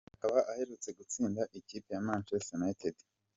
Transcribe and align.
Akaba 0.15 0.37
aherutse 0.51 0.89
gutsinda 0.97 1.41
ikipe 1.59 1.89
ya 1.95 2.03
Manchester 2.07 2.55
United. 2.59 2.95